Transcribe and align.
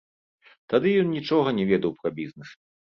Тады 0.73 0.95
ён 1.03 1.07
нічога 1.17 1.55
не 1.61 1.69
ведаў 1.75 1.97
пра 2.03 2.09
бізнес. 2.21 2.49